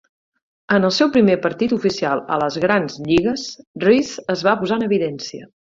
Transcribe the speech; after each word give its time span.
En 0.77 0.87
el 0.87 0.93
seu 0.95 1.11
primer 1.17 1.35
partit 1.43 1.75
oficial 1.77 2.25
a 2.37 2.41
les 2.45 2.59
grans 2.67 2.99
lligues, 3.11 3.47
Reese 3.87 4.29
es 4.37 4.47
va 4.49 4.61
posar 4.65 4.81
en 4.83 4.93
evidència. 4.93 5.51